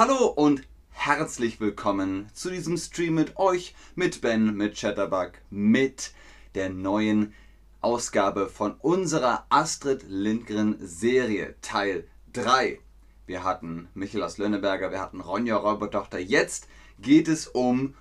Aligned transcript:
Hallo 0.00 0.28
und 0.28 0.62
herzlich 0.88 1.60
willkommen 1.60 2.30
zu 2.32 2.48
diesem 2.48 2.78
Stream 2.78 3.16
mit 3.16 3.36
euch, 3.36 3.74
mit 3.94 4.22
Ben, 4.22 4.54
mit 4.56 4.74
Chatterbug, 4.74 5.32
mit 5.50 6.14
der 6.54 6.70
neuen 6.70 7.34
Ausgabe 7.82 8.48
von 8.48 8.72
unserer 8.80 9.44
Astrid 9.50 10.02
Lindgren 10.08 10.78
Serie 10.80 11.54
Teil 11.60 12.08
3. 12.32 12.80
Wir 13.26 13.44
hatten 13.44 13.90
Michael 13.92 14.22
aus 14.22 14.38
Lönneberger, 14.38 14.90
wir 14.90 15.02
hatten 15.02 15.20
Ronja 15.20 15.58
Räubertochter. 15.58 16.18
Jetzt 16.18 16.66
geht 16.98 17.28
es 17.28 17.46
um 17.46 17.94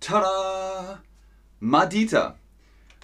Tada! 0.00 1.02
Madita. 1.60 2.38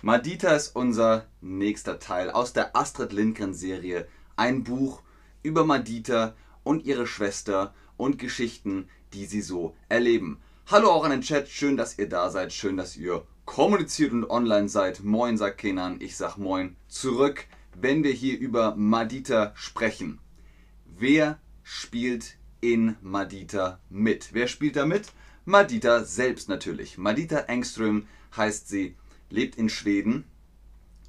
Madita 0.01 0.56
ist 0.56 0.75
unser 0.75 1.27
nächster 1.42 1.98
Teil 1.98 2.31
aus 2.31 2.55
der 2.55 2.75
Astrid 2.75 3.12
Lindgren 3.12 3.53
Serie. 3.53 4.09
Ein 4.37 4.65
Buch 4.65 5.03
über 5.42 5.67
Madita 5.67 6.34
und 6.65 6.85
ihre 6.85 7.07
Schwester 7.07 7.73
und 7.97 8.19
Geschichten, 8.19 8.89
die 9.13 9.27
sie 9.27 9.43
so 9.43 9.77
erleben. 9.89 10.41
Hallo 10.67 10.91
auch 10.91 11.05
an 11.05 11.13
den 11.13 11.21
Chat, 11.21 11.49
schön, 11.49 11.77
dass 11.77 11.99
ihr 11.99 12.09
da 12.09 12.31
seid, 12.31 12.53
schön, 12.53 12.77
dass 12.77 12.97
ihr 12.97 13.25
kommuniziert 13.45 14.13
und 14.13 14.29
online 14.29 14.69
seid. 14.69 15.05
Moin, 15.05 15.37
sagt 15.37 15.59
Kenan, 15.59 16.01
ich 16.01 16.17
sag 16.17 16.37
Moin 16.37 16.77
zurück, 16.89 17.47
wenn 17.79 18.03
wir 18.03 18.13
hier 18.13 18.39
über 18.39 18.75
Madita 18.75 19.53
sprechen. 19.55 20.19
Wer 20.87 21.39
spielt 21.63 22.37
in 22.61 22.97
Madita 23.03 23.79
mit? 23.91 24.31
Wer 24.33 24.49
spielt 24.49 24.77
da 24.77 24.87
mit? 24.87 25.12
Madita 25.45 26.05
selbst 26.05 26.49
natürlich. 26.49 26.97
Madita 26.97 27.41
Engström 27.41 28.06
heißt 28.34 28.69
sie 28.69 28.97
lebt 29.31 29.56
in 29.56 29.69
Schweden 29.69 30.25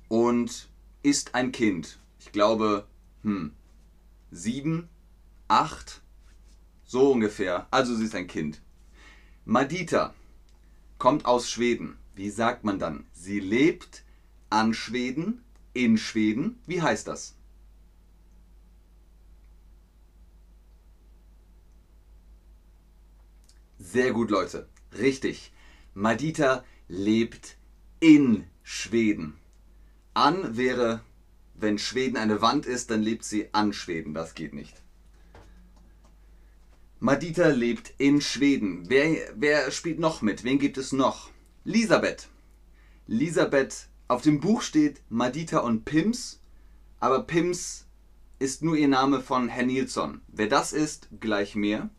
und 0.08 0.70
ist 1.04 1.36
ein 1.36 1.52
Kind. 1.52 2.00
Ich 2.20 2.32
glaube, 2.32 2.88
hm, 3.22 3.54
sieben, 4.32 4.90
acht, 5.48 6.02
so 6.86 7.12
ungefähr. 7.12 7.68
Also 7.72 7.96
sie 7.96 8.06
ist 8.06 8.16
ein 8.16 8.28
Kind. 8.28 8.62
Madita 9.46 10.14
kommt 10.98 11.26
aus 11.26 11.50
Schweden. 11.50 11.98
Wie 12.16 12.30
sagt 12.30 12.64
man 12.64 12.80
dann? 12.80 13.06
Sie 13.14 13.40
lebt 13.40 14.04
an 14.50 14.74
Schweden, 14.74 15.44
in 15.74 15.98
Schweden. 15.98 16.60
Wie 16.66 16.82
heißt 16.82 17.08
das? 17.08 17.36
Sehr 23.78 24.14
gut, 24.14 24.32
Leute. 24.32 24.68
Richtig. 24.98 25.52
Madita 25.94 26.64
lebt 26.88 27.58
in 28.00 28.46
Schweden. 28.64 29.38
An 30.14 30.56
wäre, 30.58 31.02
wenn 31.54 31.78
Schweden 31.78 32.18
eine 32.18 32.42
Wand 32.42 32.66
ist, 32.66 32.90
dann 32.90 33.02
lebt 33.02 33.26
sie 33.26 33.54
an 33.54 33.74
Schweden. 33.74 34.14
Das 34.14 34.34
geht 34.34 34.54
nicht. 34.54 34.85
Madita 37.06 37.50
lebt 37.50 37.94
in 38.00 38.20
Schweden. 38.20 38.90
Wer, 38.90 39.32
wer 39.36 39.70
spielt 39.70 40.00
noch 40.00 40.24
mit? 40.24 40.44
Wen 40.44 40.58
gibt 40.58 40.80
es 40.80 40.92
noch? 40.92 41.30
Elisabeth. 41.64 42.30
Elisabeth, 43.08 43.90
auf 44.08 44.24
dem 44.24 44.40
Buch 44.40 44.64
steht 44.64 45.04
Madita 45.10 45.60
und 45.60 45.86
Pims, 45.86 46.42
aber 47.00 47.22
Pims 47.22 47.86
ist 48.40 48.64
nur 48.64 48.76
ihr 48.76 48.88
Name 48.88 49.22
von 49.22 49.50
Herr 49.50 49.68
Nilsson. 49.68 50.22
Wer 50.30 50.48
das 50.48 50.74
ist, 50.74 51.10
gleich 51.20 51.54
mehr. 51.54 51.92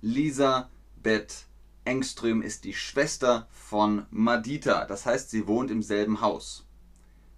Elisabeth 0.00 1.48
Engström 1.84 2.40
ist 2.40 2.62
die 2.62 2.74
Schwester 2.74 3.48
von 3.50 4.06
Madita. 4.12 4.84
Das 4.84 5.06
heißt, 5.06 5.30
sie 5.30 5.48
wohnt 5.48 5.72
im 5.72 5.82
selben 5.82 6.20
Haus. 6.20 6.68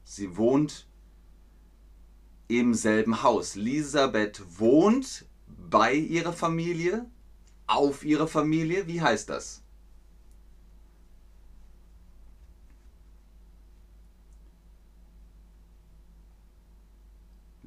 Sie 0.04 0.36
wohnt 0.36 0.86
im 2.48 2.74
selben 2.74 3.22
Haus. 3.22 3.56
Elisabeth 3.56 4.42
wohnt 4.58 5.24
bei 5.46 5.94
ihrer 5.94 6.34
Familie, 6.34 7.06
auf 7.66 8.04
ihrer 8.04 8.28
Familie. 8.28 8.86
Wie 8.86 9.00
heißt 9.00 9.28
das? 9.30 9.62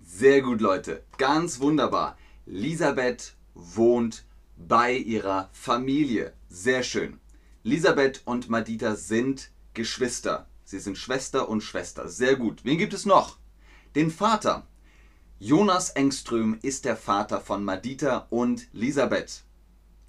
Sehr 0.03 0.41
gut, 0.41 0.61
Leute. 0.61 1.03
Ganz 1.17 1.59
wunderbar. 1.59 2.17
Elisabeth 2.47 3.35
wohnt 3.53 4.25
bei 4.57 4.93
ihrer 4.93 5.49
Familie. 5.53 6.33
Sehr 6.49 6.81
schön. 6.81 7.19
Elisabeth 7.63 8.21
und 8.25 8.49
Madita 8.49 8.95
sind 8.95 9.51
Geschwister. 9.75 10.47
Sie 10.63 10.79
sind 10.79 10.97
Schwester 10.97 11.47
und 11.49 11.61
Schwester. 11.61 12.07
Sehr 12.07 12.35
gut. 12.35 12.65
Wen 12.65 12.77
gibt 12.77 12.93
es 12.93 13.05
noch? 13.05 13.37
Den 13.95 14.09
Vater. 14.09 14.65
Jonas 15.39 15.91
Engström 15.91 16.57
ist 16.63 16.85
der 16.85 16.97
Vater 16.97 17.39
von 17.39 17.63
Madita 17.63 18.25
und 18.31 18.67
Elisabeth. 18.73 19.43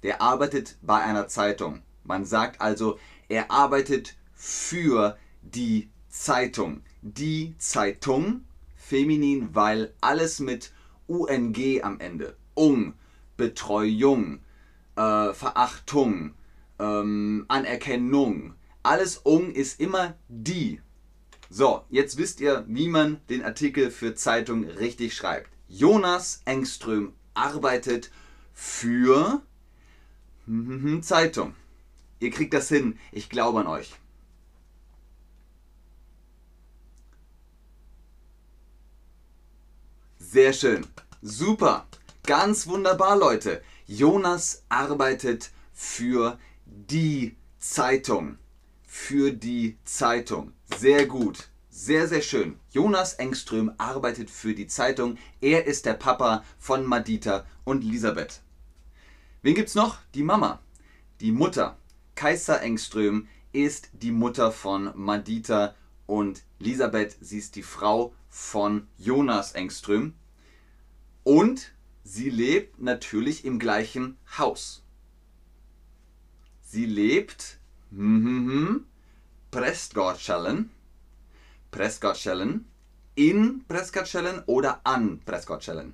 Der 0.03 0.21
arbeitet 0.21 0.77
bei 0.81 1.01
einer 1.01 1.27
Zeitung. 1.27 1.81
Man 2.03 2.25
sagt 2.25 2.61
also, 2.61 2.97
er 3.27 3.51
arbeitet 3.51 4.15
für 4.33 5.17
die 5.41 5.89
Zeitung. 6.09 6.81
Die 7.01 7.55
Zeitung, 7.57 8.45
feminin, 8.75 9.53
weil 9.53 9.93
alles 10.01 10.39
mit 10.39 10.71
UNG 11.07 11.81
am 11.83 11.99
Ende. 11.99 12.35
Ung, 12.53 12.93
Betreuung, 13.37 14.39
äh, 14.95 15.33
Verachtung, 15.33 16.33
ähm, 16.79 17.45
Anerkennung. 17.47 18.55
Alles 18.83 19.17
Ung 19.17 19.51
ist 19.51 19.79
immer 19.79 20.15
die. 20.27 20.81
So, 21.49 21.83
jetzt 21.89 22.17
wisst 22.17 22.41
ihr, 22.41 22.63
wie 22.67 22.87
man 22.87 23.21
den 23.29 23.43
Artikel 23.43 23.91
für 23.91 24.13
Zeitung 24.15 24.65
richtig 24.65 25.15
schreibt. 25.15 25.49
Jonas 25.67 26.41
Engström 26.45 27.13
arbeitet 27.33 28.11
für 28.53 29.41
Zeitung. 31.01 31.53
Ihr 32.19 32.31
kriegt 32.31 32.53
das 32.53 32.69
hin. 32.69 32.97
Ich 33.11 33.29
glaube 33.29 33.59
an 33.59 33.67
euch. 33.67 33.93
Sehr 40.17 40.53
schön. 40.53 40.85
Super. 41.21 41.87
Ganz 42.25 42.67
wunderbar, 42.67 43.17
Leute. 43.17 43.61
Jonas 43.87 44.63
arbeitet 44.69 45.51
für 45.73 46.37
die 46.65 47.35
Zeitung. 47.57 48.37
Für 48.83 49.31
die 49.31 49.77
Zeitung. 49.85 50.53
Sehr 50.77 51.05
gut. 51.05 51.49
Sehr, 51.69 52.07
sehr 52.07 52.21
schön. 52.21 52.59
Jonas 52.71 53.13
Engström 53.13 53.73
arbeitet 53.77 54.29
für 54.29 54.53
die 54.53 54.67
Zeitung. 54.67 55.17
Er 55.41 55.65
ist 55.65 55.85
der 55.85 55.93
Papa 55.93 56.43
von 56.57 56.85
Madita 56.85 57.45
und 57.63 57.83
Elisabeth. 57.83 58.41
Wen 59.41 59.55
gibt's 59.55 59.75
noch? 59.75 59.99
Die 60.15 60.23
Mama. 60.23 60.59
Die 61.21 61.31
Mutter. 61.31 61.77
Kaiser 62.15 62.61
Engström 62.61 63.29
ist 63.53 63.89
die 63.93 64.11
Mutter 64.11 64.51
von 64.51 64.91
Madita 64.95 65.75
und 66.07 66.43
Elisabeth. 66.59 67.15
Sie 67.21 67.37
ist 67.37 67.55
die 67.55 67.63
Frau 67.63 68.13
von 68.27 68.87
Jonas 68.97 69.53
Engström. 69.53 70.13
Und 71.23 71.71
Sie 72.03 72.29
lebt 72.29 72.81
natürlich 72.81 73.45
im 73.45 73.59
gleichen 73.59 74.17
Haus. 74.37 74.83
Sie 76.61 76.85
lebt 76.85 77.59
hm, 77.91 78.25
hm, 78.25 78.51
hm, 78.51 78.85
Prästgårdskällen, 79.51 80.69
Prästgårdskällen, 81.71 82.65
in 83.15 83.63
Prästgårdskällen 83.67 84.43
oder 84.47 84.81
an 84.83 85.21
Prästgårdskällen. 85.25 85.93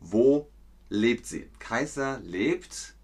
Wo 0.00 0.48
lebt 0.88 1.26
sie? 1.26 1.48
Kaiser 1.58 2.20
lebt. 2.24 2.94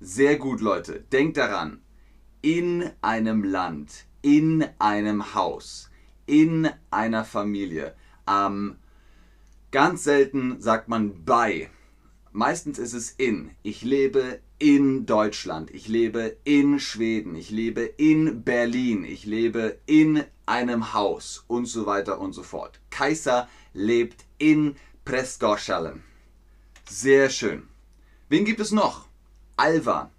Sehr 0.00 0.36
gut, 0.36 0.60
Leute. 0.60 1.00
Denkt 1.12 1.36
daran. 1.36 1.80
In 2.40 2.90
einem 3.02 3.44
Land, 3.44 4.06
in 4.20 4.66
einem 4.78 5.34
Haus, 5.34 5.90
in 6.26 6.68
einer 6.90 7.24
Familie, 7.24 7.94
am 8.26 8.76
Ganz 9.72 10.04
selten 10.04 10.60
sagt 10.60 10.88
man 10.88 11.24
bei. 11.24 11.70
Meistens 12.30 12.78
ist 12.78 12.92
es 12.92 13.10
in. 13.10 13.52
Ich 13.62 13.80
lebe 13.82 14.38
in 14.58 15.06
Deutschland. 15.06 15.70
Ich 15.70 15.88
lebe 15.88 16.36
in 16.44 16.78
Schweden. 16.78 17.34
Ich 17.34 17.50
lebe 17.50 17.80
in 17.80 18.42
Berlin. 18.42 19.02
Ich 19.04 19.24
lebe 19.24 19.78
in 19.86 20.24
einem 20.44 20.92
Haus 20.92 21.46
und 21.48 21.64
so 21.64 21.86
weiter 21.86 22.20
und 22.20 22.34
so 22.34 22.42
fort. 22.42 22.80
Kaiser 22.90 23.48
lebt 23.72 24.26
in 24.36 24.76
Prästgårdskällen. 25.04 26.02
Sehr 26.88 27.30
schön. 27.30 27.68
Wen 28.28 28.44
gibt 28.44 28.60
es 28.60 28.70
noch? 28.70 29.06
Alva. 29.56 30.10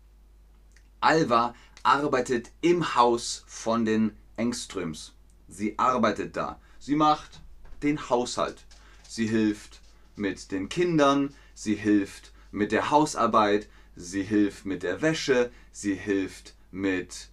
Alva 1.00 1.56
arbeitet 1.84 2.52
im 2.62 2.96
Haus 2.96 3.44
von 3.48 3.86
den 3.86 4.16
Engströms. 4.38 5.14
Sie 5.48 5.78
arbeitet 5.78 6.36
da. 6.36 6.60
Sie 6.80 6.96
macht 6.96 7.42
den 7.82 8.10
Haushalt 8.10 8.66
sie 9.14 9.28
hilft 9.28 9.80
mit 10.16 10.52
den 10.52 10.70
Kindern, 10.70 11.36
sie 11.54 11.76
hilft 11.76 12.32
mit 12.52 12.72
der 12.72 12.90
Hausarbeit, 12.90 13.70
sie 13.96 14.24
hilft 14.24 14.66
mit 14.66 14.82
der 14.82 15.04
Wäsche, 15.04 15.52
sie 15.72 15.94
hilft 15.94 16.56
mit 16.72 17.30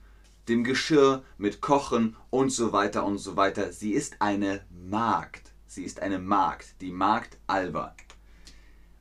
dem 0.48 0.62
Geschirr, 0.62 1.22
mit 1.38 1.62
Kochen 1.62 2.16
und 2.28 2.50
so 2.50 2.72
weiter 2.72 3.04
und 3.04 3.18
so 3.18 3.36
weiter. 3.36 3.72
Sie 3.72 3.92
ist 3.92 4.16
eine 4.20 4.62
Magd. 4.70 5.49
Sie 5.70 5.84
ist 5.84 6.00
eine 6.00 6.18
Magd, 6.18 6.80
die 6.80 6.90
Magd 6.90 7.38
Alba. 7.46 7.94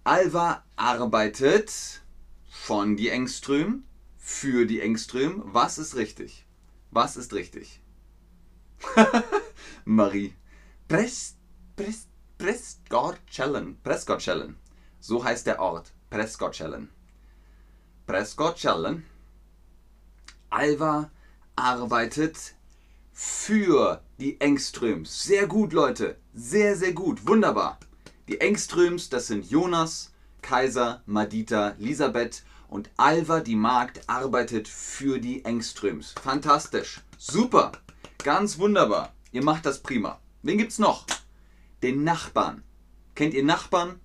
Alva 0.03 0.63
arbeitet 0.75 2.03
von 2.47 2.95
die 2.95 3.09
Engström 3.09 3.85
für 4.19 4.67
die 4.67 4.79
Engström. 4.79 5.41
Was 5.45 5.79
ist 5.79 5.95
richtig? 5.95 6.45
Was 6.91 7.17
ist 7.17 7.33
richtig? 7.33 7.81
Marie. 9.85 10.35
Prest, 10.87 11.37
Prest, 11.75 12.07
Prescott-Chellen. 12.37 13.81
Prescott-Chellen. 13.81 14.55
So 14.99 15.23
heißt 15.23 15.47
der 15.47 15.59
Ort. 15.59 15.91
Prescott-Chellen. 16.11 16.91
Prescott-Chellen. 18.05 19.07
Alva 20.51 21.09
arbeitet 21.55 22.53
für 23.11 24.03
die 24.19 24.39
Engströms. 24.41 25.23
Sehr 25.23 25.47
gut, 25.47 25.71
Leute. 25.71 26.17
Sehr, 26.33 26.75
sehr 26.75 26.91
gut. 26.91 27.25
Wunderbar. 27.25 27.79
Die 28.27 28.41
Engströms, 28.41 29.09
das 29.09 29.27
sind 29.27 29.49
Jonas, 29.49 30.11
Kaiser, 30.41 31.01
Madita, 31.05 31.69
Elisabeth 31.79 32.43
und 32.67 32.89
Alva, 32.97 33.39
die 33.39 33.55
Magd, 33.55 34.01
arbeitet 34.07 34.67
für 34.67 35.19
die 35.19 35.45
Engströms. 35.45 36.13
Fantastisch. 36.21 37.01
Super. 37.17 37.71
Ganz 38.17 38.59
wunderbar. 38.59 39.13
Ihr 39.31 39.43
macht 39.43 39.65
das 39.65 39.79
prima. 39.79 40.19
Wen 40.43 40.57
gibt's 40.57 40.79
noch? 40.79 41.05
Den 41.81 42.03
Nachbarn. 42.03 42.63
Kennt 43.15 43.33
ihr 43.33 43.43
Nachbarn? 43.43 44.01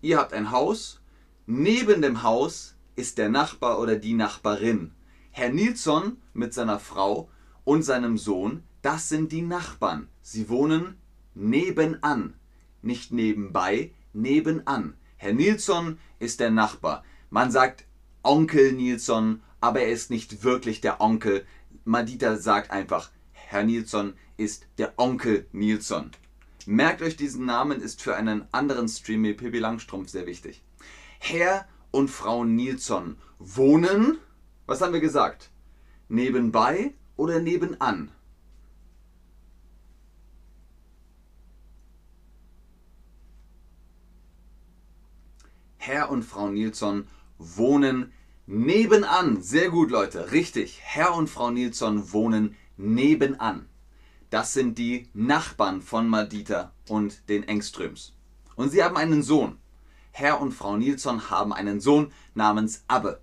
Ihr 0.00 0.18
habt 0.18 0.32
ein 0.32 0.50
Haus. 0.50 1.00
Neben 1.44 2.00
dem 2.00 2.22
Haus 2.22 2.74
ist 2.96 3.18
der 3.18 3.28
Nachbar 3.28 3.78
oder 3.80 3.96
die 3.96 4.14
Nachbarin. 4.14 4.92
Herr 5.30 5.50
Nilsson 5.50 6.16
mit 6.32 6.54
seiner 6.54 6.80
Frau 6.80 7.28
und 7.64 7.82
seinem 7.82 8.16
Sohn, 8.16 8.62
das 8.86 9.08
sind 9.08 9.32
die 9.32 9.42
Nachbarn. 9.42 10.06
Sie 10.22 10.48
wohnen 10.48 10.96
nebenan. 11.34 12.34
Nicht 12.82 13.10
nebenbei, 13.10 13.90
nebenan. 14.12 14.94
Herr 15.16 15.32
Nilsson 15.32 15.98
ist 16.20 16.38
der 16.38 16.52
Nachbar. 16.52 17.02
Man 17.28 17.50
sagt 17.50 17.84
Onkel 18.22 18.70
Nilsson, 18.70 19.42
aber 19.60 19.80
er 19.80 19.90
ist 19.90 20.10
nicht 20.10 20.44
wirklich 20.44 20.80
der 20.80 21.00
Onkel. 21.00 21.44
Madita 21.84 22.36
sagt 22.36 22.70
einfach, 22.70 23.10
Herr 23.32 23.64
Nilsson 23.64 24.14
ist 24.36 24.68
der 24.78 24.96
Onkel 24.98 25.48
Nilsson. 25.50 26.12
Merkt 26.64 27.02
euch 27.02 27.16
diesen 27.16 27.44
Namen, 27.44 27.80
ist 27.80 28.00
für 28.00 28.14
einen 28.14 28.46
anderen 28.52 28.86
Stream 28.86 29.24
wie 29.24 29.34
Pippi 29.34 29.58
Langstrumpf 29.58 30.10
sehr 30.10 30.26
wichtig. 30.26 30.62
Herr 31.18 31.66
und 31.90 32.08
Frau 32.08 32.44
Nilsson 32.44 33.16
wohnen, 33.40 34.18
was 34.66 34.80
haben 34.80 34.92
wir 34.92 35.00
gesagt? 35.00 35.50
Nebenbei 36.08 36.94
oder 37.16 37.40
nebenan? 37.40 38.12
Herr 45.86 46.10
und 46.10 46.24
Frau 46.24 46.48
Nilsson 46.48 47.06
wohnen 47.38 48.12
nebenan. 48.46 49.40
Sehr 49.40 49.70
gut, 49.70 49.92
Leute. 49.92 50.32
Richtig. 50.32 50.80
Herr 50.82 51.14
und 51.14 51.30
Frau 51.30 51.52
Nilsson 51.52 52.12
wohnen 52.12 52.56
nebenan. 52.76 53.68
Das 54.30 54.52
sind 54.52 54.78
die 54.78 55.08
Nachbarn 55.14 55.80
von 55.80 56.08
Madita 56.08 56.72
und 56.88 57.28
den 57.28 57.46
Engströms. 57.46 58.14
Und 58.56 58.70
sie 58.70 58.82
haben 58.82 58.96
einen 58.96 59.22
Sohn. 59.22 59.58
Herr 60.10 60.40
und 60.40 60.50
Frau 60.50 60.76
Nilsson 60.76 61.30
haben 61.30 61.52
einen 61.52 61.78
Sohn 61.78 62.12
namens 62.34 62.82
Abbe. 62.88 63.20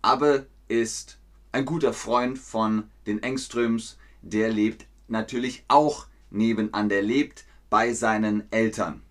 Abbe 0.00 0.46
ist 0.68 1.18
ein 1.52 1.66
guter 1.66 1.92
Freund 1.92 2.38
von 2.38 2.84
den 3.06 3.22
Engströms. 3.22 3.98
Der 4.22 4.50
lebt 4.50 4.86
natürlich 5.08 5.64
auch 5.68 6.06
nebenan. 6.30 6.88
Der 6.88 7.02
lebt 7.02 7.44
bei 7.68 7.92
seinen 7.92 8.50
Eltern. 8.50 9.02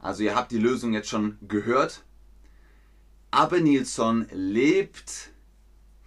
Also 0.00 0.22
ihr 0.22 0.34
habt 0.34 0.50
die 0.50 0.58
Lösung 0.58 0.92
jetzt 0.92 1.08
schon 1.08 1.36
gehört. 1.46 2.04
Abbe 3.30 3.60
Nilsson 3.60 4.26
lebt 4.32 5.30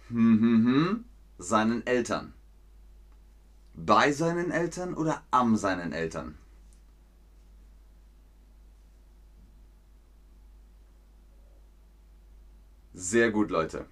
hm, 0.08 0.40
hm, 0.40 0.66
hm, 0.66 1.04
seinen 1.38 1.86
Eltern. 1.86 2.34
Bei 3.74 4.12
seinen 4.12 4.50
Eltern 4.50 4.94
oder 4.94 5.22
am 5.30 5.56
seinen 5.56 5.92
Eltern? 5.92 6.36
Sehr 12.92 13.30
gut, 13.32 13.50
Leute. 13.50 13.86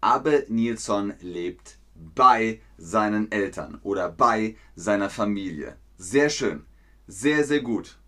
Abbe 0.00 0.46
Nilsson 0.48 1.14
lebt 1.20 1.78
bei 1.94 2.60
seinen 2.78 3.30
Eltern 3.30 3.78
oder 3.82 4.08
bei 4.10 4.56
seiner 4.74 5.10
Familie. 5.10 5.76
Sehr 5.98 6.30
schön. 6.30 6.64
Sehr, 7.06 7.44
sehr 7.44 7.60
gut. 7.60 7.99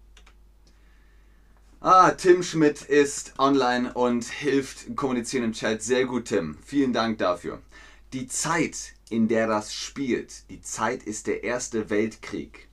Ah, 1.84 2.12
Tim 2.12 2.44
Schmidt 2.44 2.82
ist 2.82 3.34
online 3.40 3.92
und 3.92 4.22
hilft 4.22 4.94
kommunizieren 4.94 5.46
im 5.46 5.52
Chat. 5.52 5.82
Sehr 5.82 6.04
gut, 6.06 6.26
Tim. 6.26 6.56
Vielen 6.64 6.92
Dank 6.92 7.18
dafür. 7.18 7.60
Die 8.12 8.28
Zeit, 8.28 8.94
in 9.10 9.26
der 9.26 9.48
das 9.48 9.74
spielt, 9.74 10.48
die 10.48 10.60
Zeit 10.60 11.02
ist 11.02 11.26
der 11.26 11.42
Erste 11.42 11.90
Weltkrieg. 11.90 12.68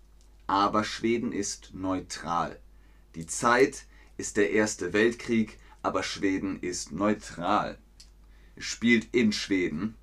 Aber 0.46 0.84
Schweden 0.84 1.32
ist 1.32 1.72
neutral. 1.74 2.60
Die 3.16 3.26
Zeit 3.26 3.88
ist 4.18 4.38
der 4.38 4.52
Erste 4.52 4.94
Weltkrieg, 4.94 5.58
aber 5.82 6.04
Schweden 6.04 6.60
ist 6.60 6.92
neutral. 6.92 7.80
Spielt 8.60 9.08
in 9.12 9.32
Schweden, 9.32 9.96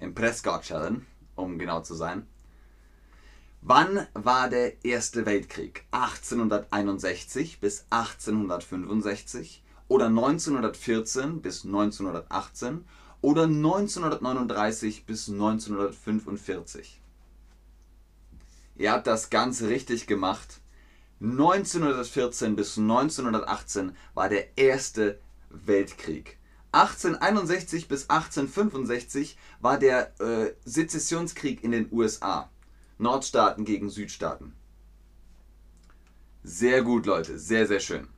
im 0.00 0.16
Prescott-Challenge, 0.16 1.02
um 1.36 1.60
genau 1.60 1.82
zu 1.82 1.94
sein. 1.94 2.26
Wann 3.60 4.06
war 4.14 4.48
der 4.48 4.84
Erste 4.84 5.26
Weltkrieg? 5.26 5.84
1861 5.90 7.58
bis 7.58 7.86
1865 7.90 9.64
oder 9.88 10.06
1914 10.06 11.42
bis 11.42 11.64
1918 11.64 12.84
oder 13.20 13.44
1939 13.44 15.06
bis 15.06 15.28
1945? 15.28 17.00
Ihr 18.76 18.92
habt 18.92 19.08
das 19.08 19.28
Ganze 19.28 19.68
richtig 19.68 20.06
gemacht. 20.06 20.60
1914 21.20 22.54
bis 22.54 22.78
1918 22.78 23.96
war 24.14 24.28
der 24.28 24.56
Erste 24.56 25.18
Weltkrieg. 25.50 26.38
1861 26.70 27.88
bis 27.88 28.08
1865 28.08 29.36
war 29.60 29.78
der 29.78 30.12
äh, 30.20 30.54
Sezessionskrieg 30.64 31.64
in 31.64 31.72
den 31.72 31.88
USA. 31.90 32.48
Nordstaaten 32.98 33.64
gegen 33.64 33.90
Südstaaten. 33.90 34.54
Sehr 36.42 36.82
gut, 36.82 37.06
Leute, 37.06 37.38
sehr, 37.38 37.66
sehr 37.66 37.80
schön. 37.80 38.08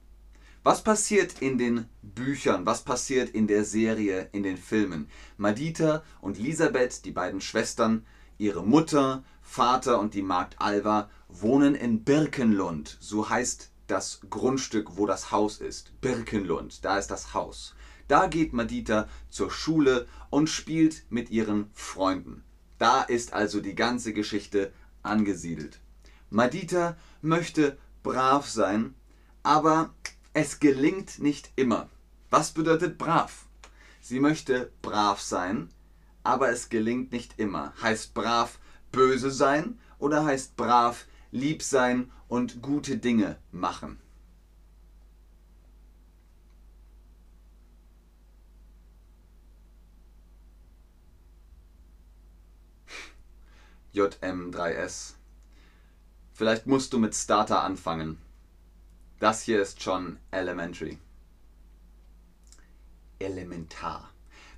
Was 0.62 0.82
passiert 0.82 1.40
in 1.40 1.58
den 1.58 1.86
Büchern? 2.02 2.66
Was 2.66 2.82
passiert 2.82 3.30
in 3.30 3.46
der 3.46 3.64
Serie, 3.64 4.28
in 4.32 4.42
den 4.42 4.56
Filmen? 4.56 5.08
Madita 5.36 6.02
und 6.20 6.38
Elisabeth, 6.38 7.04
die 7.04 7.12
beiden 7.12 7.40
Schwestern, 7.40 8.04
ihre 8.36 8.64
Mutter, 8.64 9.24
Vater 9.42 10.00
und 10.00 10.14
die 10.14 10.22
Magd 10.22 10.60
Alva 10.60 11.10
wohnen 11.28 11.74
in 11.74 12.04
Birkenlund. 12.04 12.98
So 13.00 13.28
heißt 13.28 13.70
das 13.86 14.20
Grundstück, 14.28 14.96
wo 14.96 15.06
das 15.06 15.30
Haus 15.30 15.58
ist. 15.58 15.98
Birkenlund, 16.00 16.84
da 16.84 16.98
ist 16.98 17.08
das 17.08 17.34
Haus. 17.34 17.74
Da 18.06 18.26
geht 18.26 18.52
Madita 18.52 19.08
zur 19.28 19.50
Schule 19.50 20.06
und 20.30 20.48
spielt 20.48 21.04
mit 21.10 21.30
ihren 21.30 21.70
Freunden. 21.72 22.44
Da 22.80 23.02
ist 23.02 23.34
also 23.34 23.60
die 23.60 23.74
ganze 23.74 24.14
Geschichte 24.14 24.72
angesiedelt. 25.02 25.80
Madita 26.30 26.96
möchte 27.20 27.76
brav 28.02 28.48
sein, 28.48 28.94
aber 29.42 29.92
es 30.32 30.60
gelingt 30.60 31.18
nicht 31.18 31.50
immer. 31.56 31.90
Was 32.30 32.52
bedeutet 32.52 32.96
brav? 32.96 33.44
Sie 34.00 34.18
möchte 34.18 34.72
brav 34.80 35.20
sein, 35.20 35.68
aber 36.22 36.48
es 36.48 36.70
gelingt 36.70 37.12
nicht 37.12 37.38
immer. 37.38 37.74
Heißt 37.82 38.14
brav 38.14 38.58
böse 38.92 39.30
sein 39.30 39.78
oder 39.98 40.24
heißt 40.24 40.56
brav 40.56 41.06
lieb 41.32 41.62
sein 41.62 42.10
und 42.28 42.62
gute 42.62 42.96
Dinge 42.96 43.36
machen? 43.52 44.00
JM3S. 53.94 55.14
Vielleicht 56.32 56.66
musst 56.66 56.92
du 56.92 56.98
mit 56.98 57.14
Starter 57.14 57.62
anfangen. 57.62 58.18
Das 59.18 59.42
hier 59.42 59.60
ist 59.60 59.82
schon 59.82 60.18
elementary. 60.30 60.98
Elementar. 63.18 64.10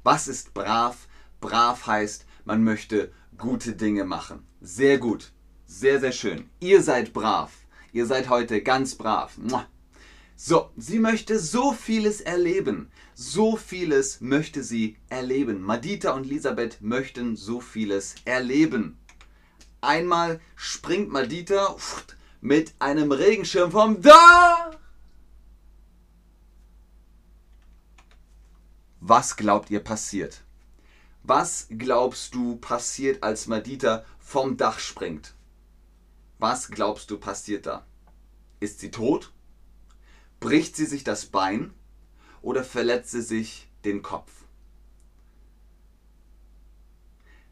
Was 0.04 0.28
ist 0.28 0.54
brav? 0.54 1.08
Brav 1.40 1.86
heißt, 1.86 2.26
man 2.44 2.62
möchte 2.62 3.12
gute 3.36 3.74
Dinge 3.74 4.04
machen. 4.04 4.46
Sehr 4.60 4.98
gut. 4.98 5.32
Sehr, 5.66 5.98
sehr 5.98 6.12
schön. 6.12 6.48
Ihr 6.60 6.82
seid 6.82 7.12
brav. 7.12 7.52
Ihr 7.92 8.06
seid 8.06 8.28
heute 8.28 8.62
ganz 8.62 8.94
brav. 8.94 9.36
So, 10.36 10.70
sie 10.76 10.98
möchte 10.98 11.38
so 11.38 11.72
vieles 11.72 12.20
erleben. 12.20 12.90
So 13.14 13.56
vieles 13.56 14.20
möchte 14.20 14.62
sie 14.62 14.96
erleben. 15.08 15.62
Madita 15.62 16.12
und 16.12 16.24
Elisabeth 16.24 16.80
möchten 16.80 17.36
so 17.36 17.60
vieles 17.60 18.14
erleben. 18.24 18.98
Einmal 19.82 20.40
springt 20.54 21.10
Madita 21.10 21.76
mit 22.40 22.72
einem 22.78 23.10
Regenschirm 23.10 23.72
vom 23.72 24.00
Dach. 24.00 24.78
Was 29.00 29.36
glaubt 29.36 29.70
ihr 29.70 29.80
passiert? 29.80 30.42
Was 31.24 31.66
glaubst 31.68 32.32
du 32.36 32.54
passiert, 32.56 33.24
als 33.24 33.48
Madita 33.48 34.04
vom 34.20 34.56
Dach 34.56 34.78
springt? 34.78 35.34
Was 36.38 36.68
glaubst 36.68 37.10
du 37.10 37.18
passiert 37.18 37.66
da? 37.66 37.84
Ist 38.60 38.78
sie 38.78 38.92
tot? 38.92 39.32
Bricht 40.38 40.76
sie 40.76 40.86
sich 40.86 41.02
das 41.02 41.26
Bein? 41.26 41.74
Oder 42.40 42.62
verletzt 42.62 43.10
sie 43.10 43.22
sich 43.22 43.68
den 43.84 44.02
Kopf? 44.02 44.30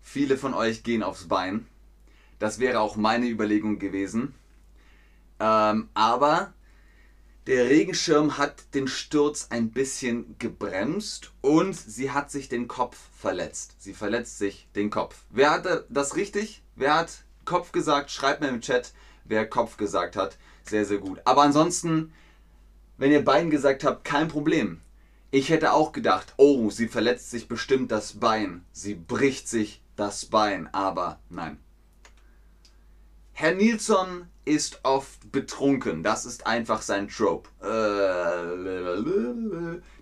Viele 0.00 0.38
von 0.38 0.54
euch 0.54 0.84
gehen 0.84 1.02
aufs 1.02 1.26
Bein. 1.26 1.66
Das 2.40 2.58
wäre 2.58 2.80
auch 2.80 2.96
meine 2.96 3.28
Überlegung 3.28 3.78
gewesen. 3.78 4.34
Ähm, 5.38 5.88
aber 5.94 6.52
der 7.46 7.68
Regenschirm 7.68 8.38
hat 8.38 8.74
den 8.74 8.88
Sturz 8.88 9.48
ein 9.50 9.70
bisschen 9.70 10.36
gebremst 10.38 11.32
und 11.42 11.74
sie 11.74 12.10
hat 12.10 12.30
sich 12.30 12.48
den 12.48 12.66
Kopf 12.66 12.96
verletzt. 13.16 13.76
Sie 13.78 13.94
verletzt 13.94 14.38
sich 14.38 14.68
den 14.74 14.90
Kopf. 14.90 15.24
Wer 15.30 15.50
hat 15.50 15.84
das 15.88 16.16
richtig? 16.16 16.62
Wer 16.76 16.94
hat 16.94 17.24
Kopf 17.44 17.72
gesagt? 17.72 18.10
Schreibt 18.10 18.40
mir 18.40 18.48
im 18.48 18.62
Chat, 18.62 18.92
wer 19.24 19.48
Kopf 19.48 19.76
gesagt 19.76 20.16
hat. 20.16 20.38
Sehr, 20.64 20.86
sehr 20.86 20.98
gut. 20.98 21.20
Aber 21.24 21.42
ansonsten, 21.42 22.12
wenn 22.96 23.12
ihr 23.12 23.24
beiden 23.24 23.50
gesagt 23.50 23.84
habt, 23.84 24.04
kein 24.04 24.28
Problem. 24.28 24.80
Ich 25.30 25.50
hätte 25.50 25.72
auch 25.72 25.92
gedacht, 25.92 26.34
oh, 26.38 26.70
sie 26.70 26.88
verletzt 26.88 27.30
sich 27.30 27.48
bestimmt 27.48 27.92
das 27.92 28.14
Bein. 28.14 28.64
Sie 28.72 28.94
bricht 28.94 29.46
sich 29.46 29.82
das 29.96 30.24
Bein. 30.24 30.72
Aber 30.72 31.20
nein. 31.28 31.58
Herr 33.40 33.54
Nilsson 33.54 34.26
ist 34.44 34.80
oft 34.82 35.32
betrunken. 35.32 36.02
Das 36.02 36.26
ist 36.26 36.46
einfach 36.46 36.82
sein 36.82 37.08
Trope. 37.08 37.48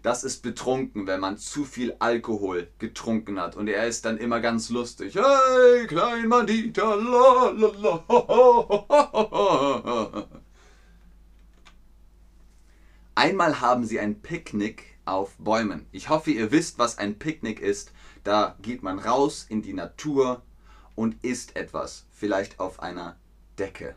Das 0.03 0.25
ist 0.25 0.43
betrunken, 0.43 1.07
wenn 1.07 1.21
man 1.21 1.39
zu 1.39 1.65
viel 1.65 1.95
Alkohol 2.01 2.67
getrunken 2.81 3.41
hat. 3.41 3.55
Und 3.55 3.69
er 3.69 3.87
ist 3.87 4.05
dann 4.05 4.19
immer 4.19 4.41
ganz 4.41 4.71
lustig. 4.71 5.15
Hey, 5.15 5.87
klein 5.87 6.27
Mandita. 6.27 6.97
Einmal 13.15 13.61
haben 13.61 13.85
sie 13.85 14.01
ein 14.01 14.21
Picknick 14.21 14.99
auf 15.05 15.37
Bäumen. 15.39 15.87
Ich 15.93 16.09
hoffe, 16.09 16.33
ihr 16.33 16.51
wisst, 16.51 16.81
was 16.81 16.99
ein 16.99 17.21
Picknick 17.21 17.61
ist. 17.61 17.93
Da 18.25 18.57
geht 18.63 18.83
man 18.83 18.99
raus 18.99 19.47
in 19.49 19.63
die 19.63 19.75
Natur 19.75 20.43
und 20.97 21.23
isst 21.23 21.55
etwas. 21.55 22.05
Vielleicht 22.11 22.59
auf 22.59 22.81
einer 22.81 23.17
Decke. 23.59 23.95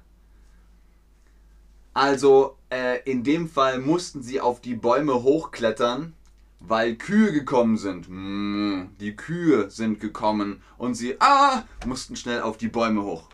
Also 1.94 2.58
äh, 2.70 3.02
in 3.04 3.24
dem 3.24 3.50
Fall 3.50 3.80
mussten 3.80 4.24
sie 4.24 4.40
auf 4.40 4.62
die 4.62 4.76
Bäume 4.76 5.24
hochklettern, 5.24 6.14
weil 6.60 6.96
Kühe 6.96 7.34
gekommen 7.34 7.78
sind. 7.78 8.08
Mm, 8.08 8.96
die 9.00 9.16
Kühe 9.16 9.70
sind 9.70 10.00
gekommen 10.00 10.64
und 10.78 10.96
sie 10.96 11.20
ah, 11.20 11.64
mussten 11.86 12.16
schnell 12.16 12.42
auf 12.42 12.58
die 12.58 12.70
Bäume 12.70 13.04
hoch. 13.04 13.30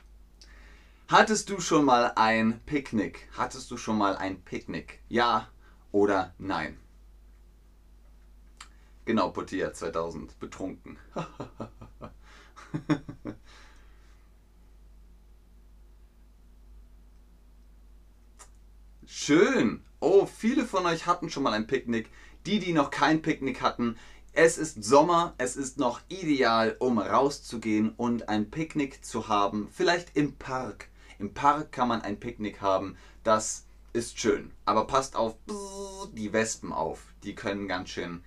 Hattest 1.08 1.50
du 1.50 1.60
schon 1.60 1.86
mal 1.86 2.12
ein 2.16 2.60
Picknick? 2.66 3.30
Hattest 3.38 3.72
du 3.72 3.78
schon 3.78 3.98
mal 3.98 4.18
ein 4.18 4.42
Picknick? 4.42 5.00
Ja 5.08 5.48
oder 5.92 6.34
nein? 6.38 6.78
Genau, 9.06 9.30
Potia 9.30 9.72
2000, 9.72 10.38
betrunken. 10.38 10.98
Schön. 19.20 19.82
Oh, 20.00 20.28
viele 20.28 20.64
von 20.64 20.86
euch 20.86 21.08
hatten 21.08 21.32
schon 21.32 21.42
mal 21.42 21.54
ein 21.54 21.66
Picknick. 21.66 22.12
Die, 22.46 22.60
die 22.60 22.72
noch 22.72 22.92
kein 22.92 23.24
Picknick 23.24 23.62
hatten, 23.62 23.98
es 24.32 24.60
ist 24.60 24.84
Sommer, 24.84 25.34
es 25.40 25.56
ist 25.56 25.80
noch 25.80 26.02
ideal, 26.08 26.76
um 26.78 27.00
rauszugehen 27.00 27.96
und 27.98 28.30
ein 28.30 28.52
Picknick 28.52 29.04
zu 29.04 29.28
haben. 29.28 29.70
Vielleicht 29.72 30.16
im 30.16 30.36
Park. 30.36 30.90
Im 31.18 31.34
Park 31.34 31.72
kann 31.72 31.88
man 31.88 32.04
ein 32.04 32.20
Picknick 32.20 32.62
haben. 32.62 32.96
Das 33.24 33.66
ist 33.92 34.20
schön. 34.20 34.52
Aber 34.66 34.86
passt 34.86 35.16
auf 35.16 35.36
die 36.14 36.32
Wespen 36.32 36.72
auf. 36.72 37.08
Die 37.24 37.34
können 37.34 37.68
ganz 37.68 37.90
schön 37.90 38.24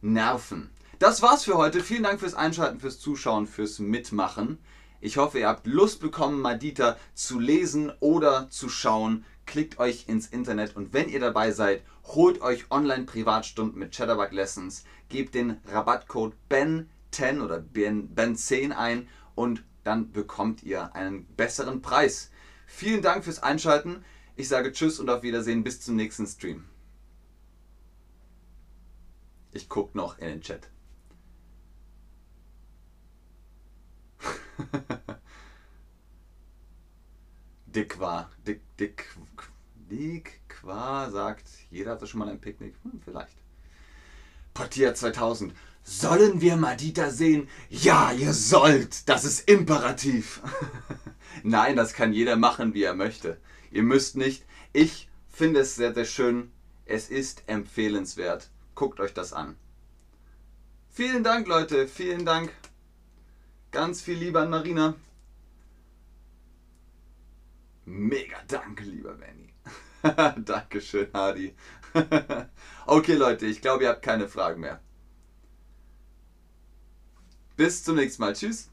nerven. 0.00 0.70
Das 1.00 1.22
war's 1.22 1.42
für 1.42 1.56
heute. 1.56 1.82
Vielen 1.82 2.04
Dank 2.04 2.20
fürs 2.20 2.34
Einschalten, 2.34 2.78
fürs 2.78 3.00
Zuschauen, 3.00 3.48
fürs 3.48 3.80
Mitmachen. 3.80 4.58
Ich 5.00 5.16
hoffe, 5.16 5.40
ihr 5.40 5.48
habt 5.48 5.66
Lust 5.66 6.00
bekommen, 6.00 6.40
Madita 6.40 6.96
zu 7.14 7.40
lesen 7.40 7.90
oder 7.98 8.48
zu 8.48 8.68
schauen 8.68 9.24
klickt 9.50 9.80
euch 9.80 10.08
ins 10.08 10.28
Internet 10.28 10.76
und 10.76 10.92
wenn 10.92 11.08
ihr 11.08 11.18
dabei 11.18 11.50
seid, 11.50 11.82
holt 12.04 12.40
euch 12.40 12.70
Online-Privatstunden 12.70 13.80
mit 13.80 13.92
Chatterbug 13.92 14.30
Lessons, 14.30 14.84
gebt 15.08 15.34
den 15.34 15.56
Rabattcode 15.66 16.36
BEN10 16.48 17.42
oder 17.42 17.56
BEN10 17.58 18.70
ein 18.70 19.08
und 19.34 19.64
dann 19.82 20.12
bekommt 20.12 20.62
ihr 20.62 20.94
einen 20.94 21.26
besseren 21.34 21.82
Preis. 21.82 22.30
Vielen 22.68 23.02
Dank 23.02 23.24
fürs 23.24 23.42
Einschalten. 23.42 24.04
Ich 24.36 24.46
sage 24.46 24.70
Tschüss 24.70 25.00
und 25.00 25.10
auf 25.10 25.24
Wiedersehen 25.24 25.64
bis 25.64 25.80
zum 25.80 25.96
nächsten 25.96 26.28
Stream. 26.28 26.64
Ich 29.50 29.68
gucke 29.68 29.98
noch 29.98 30.16
in 30.18 30.28
den 30.28 30.42
Chat. 30.42 30.70
Dick 37.74 38.00
war. 38.00 38.30
Dick, 38.46 38.60
dick, 38.78 39.06
dick, 39.90 40.40
qua 40.48 41.10
sagt, 41.10 41.46
jeder 41.70 41.92
hatte 41.92 42.06
schon 42.06 42.20
mal 42.20 42.28
ein 42.28 42.40
Picknick. 42.40 42.74
Hm, 42.82 43.00
vielleicht. 43.04 43.36
Portier 44.54 44.94
2000. 44.94 45.54
Sollen 45.82 46.40
wir 46.40 46.56
Madita 46.56 47.10
sehen? 47.10 47.48
Ja, 47.68 48.12
ihr 48.12 48.32
sollt. 48.32 49.08
Das 49.08 49.24
ist 49.24 49.48
imperativ. 49.48 50.42
Nein, 51.42 51.76
das 51.76 51.94
kann 51.94 52.12
jeder 52.12 52.36
machen, 52.36 52.74
wie 52.74 52.82
er 52.82 52.94
möchte. 52.94 53.38
Ihr 53.70 53.82
müsst 53.82 54.16
nicht. 54.16 54.44
Ich 54.72 55.08
finde 55.28 55.60
es 55.60 55.76
sehr, 55.76 55.94
sehr 55.94 56.04
schön. 56.04 56.50
Es 56.84 57.08
ist 57.08 57.44
empfehlenswert. 57.46 58.50
Guckt 58.74 59.00
euch 59.00 59.14
das 59.14 59.32
an. 59.32 59.56
Vielen 60.90 61.22
Dank, 61.22 61.46
Leute. 61.46 61.86
Vielen 61.86 62.26
Dank. 62.26 62.52
Ganz 63.70 64.02
viel 64.02 64.18
Liebe 64.18 64.40
an 64.40 64.50
Marina. 64.50 64.94
Mega 67.84 68.36
danke, 68.46 68.84
lieber 68.84 69.14
Benny. 69.14 69.52
Dankeschön, 70.44 71.08
Hadi. 71.12 71.54
okay, 72.86 73.14
Leute, 73.14 73.46
ich 73.46 73.60
glaube, 73.60 73.84
ihr 73.84 73.90
habt 73.90 74.02
keine 74.02 74.28
Fragen 74.28 74.60
mehr. 74.60 74.80
Bis 77.56 77.84
zum 77.84 77.96
nächsten 77.96 78.22
Mal. 78.22 78.32
Tschüss. 78.34 78.70